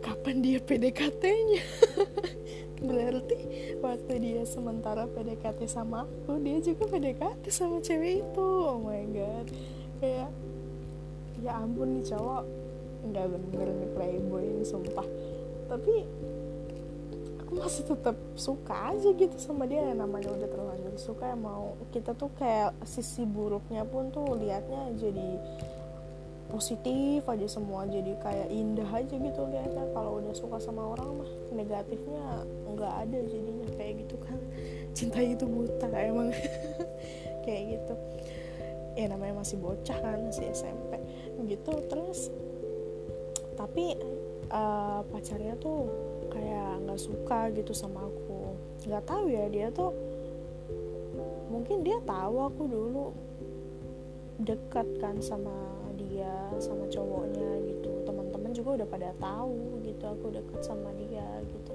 kapan 0.02 0.42
dia 0.42 0.58
PDKT-nya 0.58 1.62
berarti 2.82 3.38
waktu 3.78 4.14
dia 4.18 4.42
sementara 4.50 5.06
PDKT 5.06 5.70
sama 5.70 6.10
aku 6.10 6.42
dia 6.42 6.58
juga 6.58 6.90
PDKT 6.90 7.46
sama 7.54 7.78
cewek 7.80 8.26
itu. 8.26 8.50
Oh 8.66 8.82
my 8.82 9.04
god. 9.14 9.48
Kayak 10.02 10.30
ya 11.46 11.52
ampun 11.62 12.02
nih 12.02 12.06
cowok. 12.10 12.44
Nggak 13.02 13.26
bener 13.34 13.68
nih 13.70 13.90
playboy 13.94 14.44
ini 14.50 14.66
sumpah. 14.66 15.08
Tapi 15.70 15.94
aku 17.46 17.52
masih 17.54 17.84
tetap 17.86 18.18
suka 18.34 18.98
aja 18.98 19.10
gitu 19.14 19.38
sama 19.38 19.70
dia. 19.70 19.86
Yang 19.86 20.02
namanya 20.02 20.30
udah 20.34 20.50
terlanjur 20.50 20.96
suka 20.98 21.30
ya 21.30 21.38
mau 21.38 21.78
kita 21.94 22.18
tuh 22.18 22.34
kayak 22.34 22.74
sisi 22.86 23.30
buruknya 23.30 23.86
pun 23.86 24.10
tuh 24.10 24.26
liatnya 24.42 24.90
jadi 24.98 25.30
positif 26.52 27.24
aja 27.32 27.48
semua 27.48 27.88
jadi 27.88 28.12
kayak 28.20 28.52
indah 28.52 28.90
aja 28.92 29.16
gitu 29.16 29.42
liatnya. 29.48 29.88
Kalau 29.96 30.20
udah 30.20 30.36
suka 30.36 30.60
sama 30.60 30.84
orang 30.92 31.24
mah 31.24 31.32
negatifnya 31.56 32.44
nggak 32.68 32.94
ada 33.08 33.18
jadinya 33.24 33.68
kayak 33.80 34.04
gitu 34.04 34.16
kan. 34.20 34.40
Cinta 34.98 35.24
itu 35.24 35.48
buta 35.48 35.88
emang. 35.96 36.36
Kayak 37.48 37.64
gitu. 37.74 37.94
Ya 38.94 39.10
namanya 39.10 39.42
masih 39.42 39.58
bocah 39.58 39.98
kan 39.98 40.30
masih 40.30 40.52
SMP 40.54 41.00
gitu 41.50 41.74
terus 41.90 42.30
tapi 43.58 43.98
uh, 44.54 45.02
pacarnya 45.10 45.58
tuh 45.58 45.90
kayak 46.30 46.86
nggak 46.86 47.02
suka 47.02 47.50
gitu 47.56 47.74
sama 47.74 48.06
aku. 48.06 48.54
Nggak 48.86 49.04
tahu 49.10 49.26
ya 49.32 49.50
dia 49.50 49.74
tuh 49.74 49.90
mungkin 51.50 51.82
dia 51.82 51.98
tahu 52.06 52.36
aku 52.46 52.64
dulu 52.70 53.06
dekat 54.42 54.88
kan 55.02 55.18
sama 55.22 55.71
dia 56.12 56.36
sama 56.60 56.84
cowoknya 56.92 57.50
gitu. 57.64 57.90
Teman-teman 58.04 58.52
juga 58.52 58.84
udah 58.84 58.88
pada 58.92 59.10
tahu 59.16 59.80
gitu 59.88 60.04
aku 60.04 60.28
dekat 60.36 60.62
sama 60.62 60.92
dia 61.00 61.24
gitu. 61.48 61.72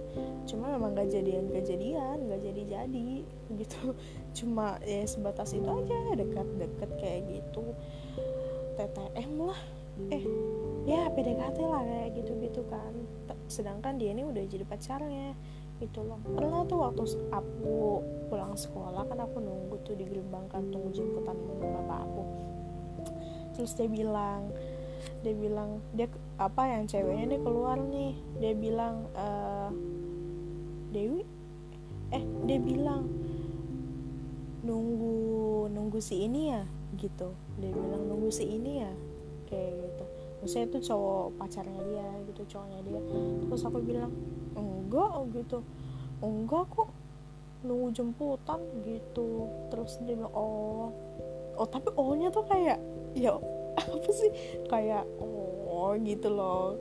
Cuma 0.52 0.76
memang 0.76 0.92
gak 0.92 1.08
jadian 1.08 1.48
gak 1.48 1.64
jadian 1.64 2.28
gak 2.28 2.40
jadi 2.44 2.62
jadi 2.68 3.08
gitu. 3.56 3.96
Cuma 4.38 4.76
ya 4.84 5.08
sebatas 5.08 5.56
itu 5.56 5.64
aja 5.64 5.98
dekat-dekat 6.12 6.90
kayak 7.00 7.20
gitu. 7.32 7.64
TTM 8.76 9.32
lah. 9.40 9.60
Eh 10.12 10.24
ya 10.84 11.08
PDKT 11.08 11.58
lah 11.64 11.80
kayak 11.80 12.10
gitu-gitu 12.20 12.60
kan. 12.68 12.92
Sedangkan 13.48 13.96
dia 13.96 14.12
ini 14.12 14.28
udah 14.28 14.44
jadi 14.44 14.68
pacarnya 14.68 15.32
itu 15.80 16.00
loh. 16.04 16.20
Pernah 16.20 16.68
tuh 16.68 16.78
waktu 16.84 17.04
aku 17.32 18.04
pulang 18.28 18.52
sekolah 18.52 19.08
kan 19.08 19.18
aku 19.24 19.40
nunggu 19.40 19.80
tuh 19.86 19.96
di 19.96 20.04
gerbang 20.04 20.44
kan 20.52 20.68
tunggu 20.68 20.92
jemputan 20.92 21.36
bapak 21.60 22.00
aku 22.02 22.45
terus 23.56 23.72
dia 23.72 23.88
bilang 23.88 24.52
dia 25.24 25.34
bilang 25.34 25.80
dia 25.96 26.06
apa 26.36 26.68
yang 26.68 26.84
ceweknya 26.84 27.34
dia 27.34 27.40
keluar 27.40 27.80
nih. 27.80 28.14
Dia 28.38 28.52
bilang 28.54 29.08
e, 29.16 29.26
Dewi? 30.92 31.22
Eh 32.14 32.22
dia 32.46 32.58
bilang 32.60 33.08
nunggu 34.62 35.66
nunggu 35.72 35.98
si 35.98 36.28
ini 36.28 36.52
ya 36.52 36.62
gitu. 37.00 37.32
Dia 37.58 37.72
bilang 37.72 38.06
nunggu 38.06 38.28
si 38.30 38.44
ini 38.46 38.84
ya 38.84 38.92
kayak 39.50 39.72
gitu. 39.82 40.04
Maksudnya 40.44 40.66
itu 40.68 40.78
cowok 40.92 41.26
pacarnya 41.40 41.80
dia 41.90 42.08
gitu 42.30 42.42
cowoknya 42.54 42.80
dia. 42.86 43.00
Terus 43.50 43.62
aku 43.66 43.78
bilang 43.82 44.12
enggak 44.54 45.14
gitu. 45.34 45.58
Enggak 46.22 46.70
kok 46.70 46.90
nunggu 47.66 47.88
jemputan 47.90 48.60
gitu. 48.84 49.48
Terus 49.72 49.98
dia 50.04 50.14
bilang 50.14 50.34
oh 50.36 50.92
oh 51.56 51.68
tapi 51.68 51.90
ohnya 51.96 52.28
tuh 52.32 52.44
kayak 52.46 52.78
ya 53.16 53.36
apa 53.76 54.10
sih? 54.12 54.30
Kayak 54.68 55.04
oh 55.20 55.92
gitu 56.00 56.28
loh. 56.30 56.76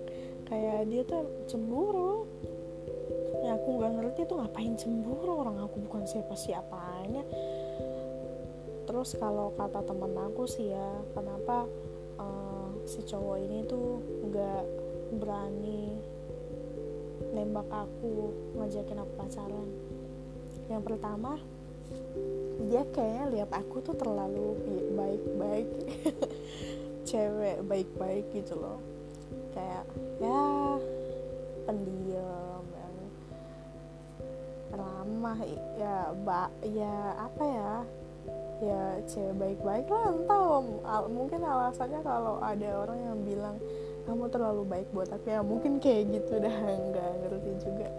Kayak 0.46 0.88
dia 0.92 1.02
tuh 1.04 1.26
cemburu. 1.50 2.28
Ya 3.42 3.58
aku 3.58 3.78
nggak 3.78 3.92
ngerti 3.98 4.22
tuh 4.26 4.42
ngapain 4.42 4.74
cemburu 4.74 5.46
orang 5.46 5.62
aku 5.62 5.78
bukan 5.86 6.04
siapa 6.10 6.34
siapanya 6.34 7.22
terus 8.86 9.18
kalau 9.18 9.52
kata 9.58 9.82
temen 9.82 10.14
aku 10.14 10.46
sih 10.46 10.72
ya 10.72 10.90
kenapa 11.18 11.66
uh, 12.22 12.70
si 12.86 13.02
cowok 13.02 13.38
ini 13.42 13.66
tuh 13.66 14.00
nggak 14.30 14.64
berani 15.18 15.98
nembak 17.34 17.68
aku 17.68 18.32
ngajakin 18.56 19.02
aku 19.02 19.14
pacaran? 19.18 19.68
Yang 20.72 20.82
pertama 20.88 21.42
dia 22.65 22.82
kayaknya 22.89 23.25
lihat 23.32 23.49
aku 23.54 23.86
tuh 23.86 23.95
terlalu 23.95 24.58
baik-baik 24.97 25.69
cewek 27.10 27.62
baik-baik 27.69 28.25
gitu 28.34 28.58
loh. 28.58 28.82
Kayak 29.54 29.86
ya 30.19 30.43
pendiam 31.63 32.65
yang 32.65 32.95
ramah 34.73 35.39
ya 35.78 35.97
ba 36.25 36.49
ya 36.65 36.97
apa 37.15 37.43
ya? 37.45 37.73
Ya 38.63 38.82
cewek 39.06 39.36
baik-baik 39.38 39.88
lah 39.88 40.06
entah 40.12 40.60
al 40.89 41.04
mungkin 41.08 41.45
alasannya 41.45 42.01
kalau 42.01 42.41
ada 42.41 42.69
orang 42.82 42.99
yang 42.99 43.17
bilang 43.21 43.58
kamu 44.06 44.30
terlalu 44.30 44.63
baik 44.65 44.88
buat 44.93 45.10
aku 45.10 45.28
ya 45.30 45.41
mungkin 45.45 45.78
kayak 45.78 46.10
gitu 46.10 46.41
dah. 46.41 46.56
Nggak 46.89 47.12
ngerti 47.21 47.51
juga. 47.62 47.89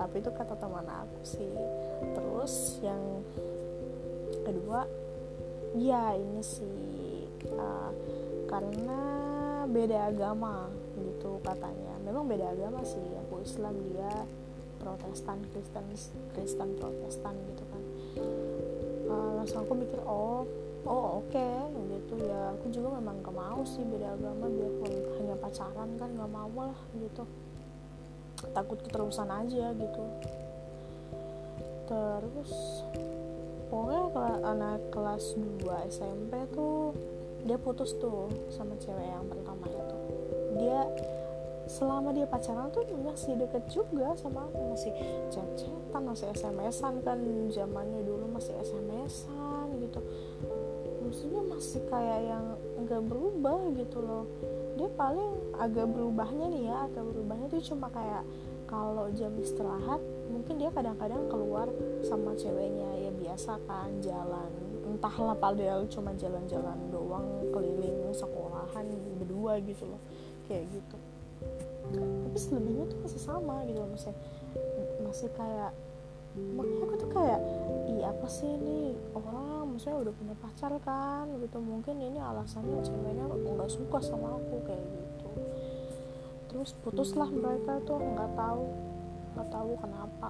Tapi 0.00 0.16
itu 0.16 0.30
kata 0.32 0.54
teman 0.56 0.86
aku 0.88 1.20
sih. 1.26 1.52
Terus 2.16 2.80
yang 2.80 3.20
kedua 4.50 4.82
ya 5.78 6.18
ini 6.18 6.42
sih 6.42 7.30
uh, 7.54 7.94
karena 8.50 9.00
beda 9.70 10.10
agama 10.10 10.66
gitu 10.98 11.38
katanya. 11.46 11.94
Memang 12.02 12.26
beda 12.26 12.50
agama 12.50 12.82
sih 12.82 12.98
aku 12.98 13.46
Islam 13.46 13.78
dia 13.86 14.10
Protestan 14.82 15.38
Kristen 15.54 15.86
Kristen 16.34 16.68
Protestan 16.74 17.34
gitu 17.54 17.64
kan. 17.70 17.82
Uh, 19.06 19.30
langsung 19.38 19.62
aku 19.62 19.78
mikir 19.78 20.02
oh 20.02 20.42
oh 20.82 21.22
oke 21.22 21.30
okay. 21.30 21.70
gitu 21.94 22.18
ya. 22.26 22.50
Aku 22.58 22.66
juga 22.74 22.98
memang 22.98 23.22
gak 23.22 23.36
mau 23.36 23.62
sih 23.62 23.86
beda 23.86 24.18
agama 24.18 24.50
biarpun 24.50 24.92
hanya 25.22 25.36
pacaran 25.38 25.90
kan 25.94 26.10
gak 26.18 26.32
mau 26.34 26.50
lah 26.58 26.78
gitu. 26.98 27.22
Takut 28.50 28.78
keterusan 28.82 29.30
aja 29.30 29.70
gitu. 29.70 30.02
Terus 31.86 32.52
pokoknya 33.70 34.04
kalau 34.10 34.38
anak 34.42 34.78
kelas 34.90 35.24
2 35.62 35.88
SMP 35.88 36.34
tuh 36.50 36.92
dia 37.46 37.56
putus 37.56 37.96
tuh 37.96 38.28
sama 38.52 38.76
cewek 38.76 39.06
yang 39.06 39.24
pertama 39.30 39.64
itu. 39.70 39.96
Dia 40.60 40.84
selama 41.70 42.10
dia 42.10 42.26
pacaran 42.26 42.68
tuh 42.74 42.84
masih 43.00 43.38
deket 43.38 43.64
juga 43.70 44.12
sama 44.18 44.44
aku. 44.50 44.76
Masih 44.76 44.92
chat-chatan 45.32 46.02
masih 46.04 46.26
SMS-an 46.36 47.00
kan. 47.00 47.18
Zamannya 47.48 48.04
dulu 48.04 48.28
masih 48.28 48.52
SMS-an 48.60 49.78
gitu. 49.80 50.00
Maksudnya 51.00 51.42
masih 51.48 51.80
kayak 51.88 52.20
yang 52.28 52.44
enggak 52.76 53.02
berubah 53.06 53.72
gitu 53.78 54.04
loh. 54.04 54.28
Dia 54.76 54.90
paling 54.98 55.56
agak 55.56 55.88
berubahnya 55.88 56.46
nih 56.52 56.62
ya 56.68 56.76
agak 56.90 57.04
berubahnya 57.08 57.46
tuh 57.48 57.62
cuma 57.72 57.88
kayak 57.88 58.24
kalau 58.68 59.10
jam 59.18 59.34
istirahat 59.40 59.98
mungkin 60.30 60.62
dia 60.62 60.70
kadang-kadang 60.70 61.26
keluar 61.26 61.66
sama 62.06 62.38
ceweknya 62.38 62.86
ya 62.94 62.99
biasa 63.30 63.62
kan 63.62 63.94
jalan. 64.02 64.50
Entahlah 64.90 65.38
padahal 65.38 65.86
cuma 65.86 66.10
jalan-jalan 66.18 66.74
doang 66.90 67.46
keliling 67.54 68.10
sekolahan 68.10 68.90
berdua 69.22 69.62
gitu 69.62 69.86
loh. 69.86 70.02
Kayak 70.50 70.66
gitu. 70.74 70.96
Tapi 71.94 72.34
selebihnya 72.34 72.90
tuh 72.90 72.98
masih 73.06 73.22
sama 73.22 73.62
gitu 73.70 73.78
loh 73.78 73.90
masih 73.94 74.10
masih 75.06 75.30
kayak 75.38 75.70
makanya 76.54 76.82
aku 76.86 76.94
tuh 76.98 77.10
kayak 77.14 77.40
iya 77.86 78.10
apa 78.10 78.26
sih 78.26 78.50
ini? 78.50 78.98
Orang 79.14 79.78
maksudnya 79.78 80.10
udah 80.10 80.14
punya 80.18 80.34
pacar 80.42 80.74
kan? 80.82 81.30
Gitu. 81.38 81.58
Mungkin 81.62 82.02
ini 82.02 82.18
alasannya 82.18 82.82
ceweknya 82.82 83.30
nggak 83.30 83.70
suka 83.70 84.02
sama 84.02 84.42
aku 84.42 84.58
kayak 84.66 84.82
gitu. 84.82 85.28
Terus 86.50 86.74
putuslah 86.82 87.30
mereka 87.30 87.78
tuh 87.86 88.02
nggak 88.02 88.34
tahu. 88.34 88.66
Nggak 89.38 89.48
tahu 89.54 89.70
kenapa. 89.78 90.28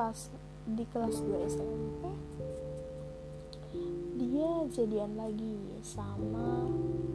Pas 0.00 0.18
di 0.66 0.84
kelas 0.90 1.22
2 1.22 1.46
SMP 1.46 2.02
dia 4.16 4.64
jadian 4.72 5.12
lagi 5.14 5.54
sama 5.84 6.66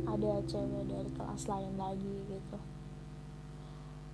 ada 0.06 0.40
cewek 0.46 0.86
dari 0.86 1.10
kelas 1.18 1.50
lain 1.50 1.74
lagi 1.76 2.16
gitu. 2.30 2.58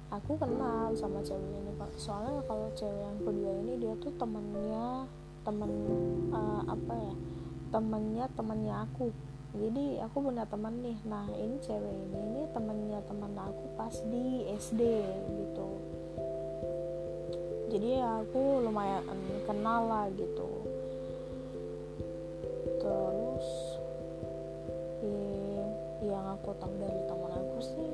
Aku 0.08 0.40
kenal 0.40 0.96
sama 0.96 1.20
cewek 1.20 1.52
ini 1.52 1.72
pak. 1.76 1.92
Soalnya 2.00 2.40
kalau 2.48 2.72
cewek 2.80 2.96
yang 2.96 3.20
kedua 3.20 3.52
ini 3.60 3.74
dia 3.80 3.94
tuh 4.00 4.16
temennya 4.16 5.04
temen 5.44 5.72
uh, 6.32 6.64
apa 6.64 6.94
ya 6.96 7.16
temennya 7.76 8.26
temennya 8.40 8.76
aku. 8.88 9.12
Jadi 9.52 10.00
aku 10.00 10.18
punya 10.24 10.48
teman 10.48 10.80
nih. 10.80 10.98
Nah 11.04 11.28
ini 11.36 11.60
cewek 11.60 11.92
ini 11.92 12.18
ini 12.18 12.44
temennya 12.56 13.00
teman 13.04 13.36
aku 13.36 13.68
pas 13.76 13.96
di 14.08 14.48
SD 14.56 14.82
gitu 15.44 15.70
jadi 17.68 18.00
ya 18.00 18.10
aku 18.24 18.64
lumayan 18.64 19.04
kenal 19.44 19.92
lah 19.92 20.08
gitu. 20.16 20.48
Terus 22.80 23.48
ya, 25.04 25.68
yang 26.08 26.26
aku 26.40 26.56
tahu 26.56 26.74
dari 26.80 27.02
teman 27.12 27.32
aku 27.36 27.58
sih 27.60 27.90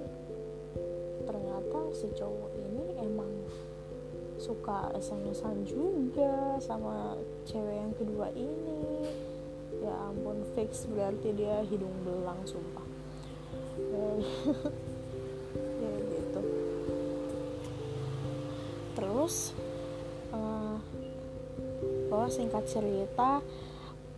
ternyata 1.23 1.79
si 1.95 2.07
cowok 2.13 2.51
ini 2.53 2.85
emang 3.01 3.31
suka 4.37 4.91
SMS-an 4.93 5.63
juga 5.63 6.59
sama 6.59 7.17
cewek 7.47 7.77
yang 7.79 7.93
kedua 7.97 8.27
ini. 8.37 9.09
Ya 9.81 9.95
ampun 10.05 10.45
fix 10.53 10.85
berarti 10.85 11.33
dia 11.33 11.65
hidung 11.65 11.93
belang 12.05 12.39
sumpah. 12.45 12.87
Ya 15.53 15.91
gitu. 15.99 16.41
Terus 18.95 19.51
singkat 22.29 22.67
cerita 22.69 23.43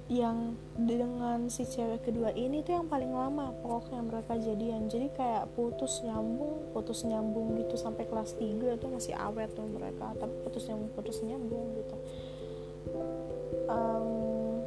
yang 0.06 0.54
dengan 0.78 1.50
si 1.50 1.66
cewek 1.66 2.06
kedua 2.06 2.30
ini 2.38 2.62
tuh 2.62 2.78
yang 2.78 2.86
paling 2.86 3.10
lama 3.10 3.50
pokoknya 3.66 4.06
mereka 4.06 4.38
jadian. 4.38 4.86
Jadi 4.86 5.10
kayak 5.18 5.50
putus 5.58 6.06
nyambung 6.06 6.70
putus 6.78 7.02
nyambung 7.10 7.58
gitu 7.58 7.74
sampai 7.74 8.06
kelas 8.06 8.38
3 8.38 8.78
tuh 8.78 8.90
masih 8.94 9.18
awet 9.18 9.50
tuh 9.58 9.66
mereka 9.66 10.14
tapi 10.22 10.34
putus 10.46 10.70
nyambung 10.70 10.92
putus 10.94 11.18
nyambung 11.26 11.74
gitu. 11.74 11.98
Um, 13.66 14.62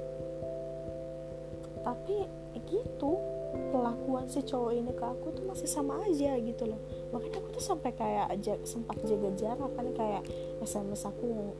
tapi 1.87 2.27
gitu 2.67 3.13
kelakuan 3.73 4.29
si 4.29 4.45
cowok 4.45 4.73
ini 4.77 4.93
ke 4.93 5.05
aku 5.07 5.33
tuh 5.33 5.45
masih 5.47 5.71
sama 5.71 6.03
aja 6.05 6.35
gitu 6.37 6.67
loh. 6.67 6.81
Makanya 7.15 7.39
aku 7.41 7.49
tuh 7.55 7.65
sampai 7.65 7.95
kayak 7.95 8.29
sempat 8.67 8.99
jaga 9.07 9.31
jarak 9.39 9.71
kan 9.73 9.87
kayak 9.95 10.23
sms 10.67 11.09
aku 11.09 11.55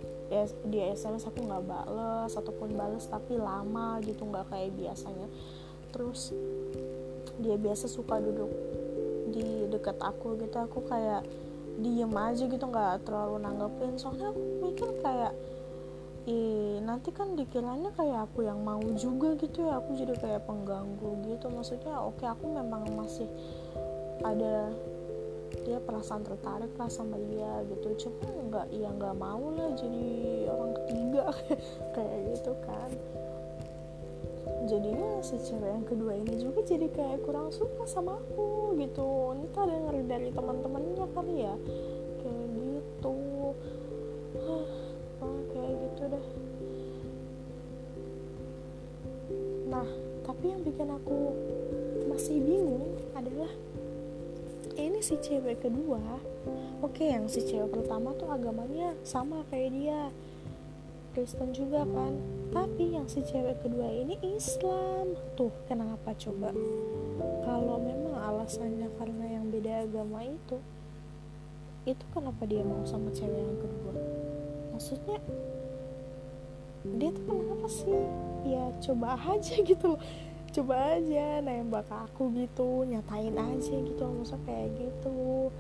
dia 0.69 0.93
SMS 0.93 1.25
aku 1.25 1.41
nggak 1.41 1.65
bales 1.65 2.33
ataupun 2.37 2.77
bales 2.77 3.09
tapi 3.09 3.41
lama 3.41 3.99
gitu 4.05 4.29
nggak 4.29 4.53
kayak 4.53 4.77
biasanya. 4.77 5.29
Terus 5.91 6.37
dia 7.41 7.57
biasa 7.57 7.89
suka 7.89 8.21
duduk 8.21 8.51
di 9.33 9.69
dekat 9.69 10.01
aku 10.01 10.41
gitu 10.41 10.57
aku 10.59 10.85
kayak 10.89 11.25
diem 11.79 12.11
aja 12.13 12.45
gitu 12.45 12.65
nggak 12.65 13.09
terlalu 13.09 13.41
nanggepin. 13.41 13.97
Soalnya 13.97 14.31
aku 14.33 14.43
mikir 14.65 14.89
kayak 15.01 15.33
Ih, 16.29 16.85
nanti 16.85 17.09
kan 17.09 17.33
dikiranya 17.33 17.89
kayak 17.97 18.29
aku 18.29 18.45
yang 18.45 18.61
mau 18.61 18.85
juga 19.01 19.33
gitu 19.41 19.65
ya 19.65 19.81
aku 19.81 19.97
jadi 19.97 20.13
kayak 20.13 20.45
pengganggu 20.45 21.25
gitu. 21.25 21.49
Maksudnya 21.49 22.05
oke 22.05 22.21
aku 22.21 22.53
memang 22.53 22.85
masih 22.93 23.25
ada 24.21 24.69
dia 25.69 25.77
perasaan 25.85 26.25
tertarik 26.25 26.73
lah 26.81 26.89
sama 26.89 27.21
dia 27.29 27.61
gitu. 27.69 28.09
Cuma 28.09 28.25
nggak 28.25 28.67
ya 28.73 28.89
nggak 28.89 29.17
mau 29.21 29.53
lah 29.53 29.69
jadi 29.77 30.09
orang 30.49 30.73
ketiga. 30.81 31.25
Kayak 31.95 32.19
gitu 32.33 32.53
kan. 32.65 32.91
Jadinya 34.65 35.21
si 35.21 35.37
cewek 35.45 35.71
yang 35.71 35.85
kedua 35.85 36.13
ini 36.17 36.35
juga 36.41 36.61
jadi 36.65 36.89
kayak 36.93 37.25
kurang 37.25 37.53
suka 37.53 37.85
sama 37.85 38.17
aku 38.17 38.73
gitu. 38.81 39.37
Entah 39.37 39.65
denger 39.69 39.97
dari 40.09 40.29
teman-temannya 40.33 41.05
kali 41.13 41.37
ya. 41.45 41.55
Kayak 42.25 42.47
gitu. 42.57 43.17
Oh, 44.41 45.39
kayak 45.53 45.73
gitu 45.85 46.03
deh. 46.11 46.27
Nah 49.69 49.89
tapi 50.25 50.45
yang 50.53 50.61
bikin 50.61 50.89
aku 50.93 51.33
masih 52.09 52.37
bingung 52.41 52.93
adalah 53.17 53.49
ini 54.79 55.03
si 55.03 55.19
cewek 55.19 55.67
kedua. 55.67 56.01
Oke 56.79 57.11
yang 57.11 57.27
si 57.27 57.43
cewek 57.43 57.75
pertama 57.75 58.15
tuh 58.15 58.31
agamanya 58.31 58.95
sama 59.03 59.43
kayak 59.51 59.75
dia. 59.75 60.03
Kristen 61.13 61.51
juga 61.51 61.83
kan. 61.83 62.15
Tapi 62.55 62.95
yang 62.95 63.11
si 63.11 63.21
cewek 63.27 63.59
kedua 63.67 63.91
ini 63.91 64.15
Islam. 64.23 65.19
Tuh 65.35 65.51
kenapa 65.67 66.15
coba? 66.15 66.55
Kalau 67.43 67.83
memang 67.83 68.15
alasannya 68.15 68.87
karena 68.97 69.25
yang 69.27 69.51
beda 69.51 69.85
agama 69.85 70.23
itu 70.23 70.59
itu 71.89 72.05
kenapa 72.13 72.45
dia 72.45 72.61
mau 72.61 72.85
sama 72.85 73.09
cewek 73.11 73.41
yang 73.41 73.59
kedua? 73.59 73.93
Maksudnya 74.77 75.19
dia 77.01 77.11
tuh 77.11 77.25
kenapa 77.27 77.67
sih? 77.67 77.97
Ya 78.47 78.65
coba 78.85 79.19
aja 79.35 79.55
gitu 79.59 79.97
loh 79.97 80.01
coba 80.59 80.99
aja 80.99 81.39
nembak 81.39 81.87
aku 81.87 82.35
gitu 82.35 82.83
nyatain 82.83 83.39
aja 83.39 83.75
gitu 83.79 84.03
maksudnya 84.03 84.43
kayak 84.43 84.69
gitu. 84.75 85.55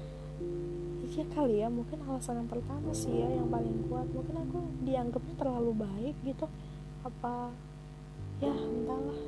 Iya 1.06 1.24
kali 1.30 1.62
ya 1.62 1.70
mungkin 1.70 2.02
alasan 2.02 2.42
yang 2.42 2.50
pertama 2.50 2.90
sih 2.90 3.14
ya 3.14 3.30
yang 3.30 3.46
paling 3.46 3.86
kuat. 3.86 4.10
Mungkin 4.10 4.34
aku 4.42 4.58
dianggapnya 4.82 5.34
terlalu 5.38 5.72
baik 5.86 6.16
gitu. 6.26 6.50
Apa 7.06 7.54
ya 8.42 8.50
entahlah. 8.50 9.20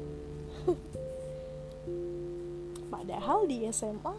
Padahal 2.90 3.46
di 3.46 3.62
SMA 3.70 4.14